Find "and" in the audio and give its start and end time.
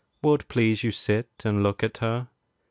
1.45-1.61